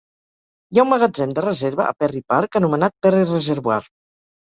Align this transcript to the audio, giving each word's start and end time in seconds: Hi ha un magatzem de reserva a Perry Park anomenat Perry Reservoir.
Hi 0.75 0.81
ha 0.81 0.85
un 0.87 0.91
magatzem 0.93 1.35
de 1.41 1.45
reserva 1.47 1.87
a 1.91 1.99
Perry 2.01 2.25
Park 2.35 2.61
anomenat 2.63 2.99
Perry 3.09 3.33
Reservoir. 3.37 3.83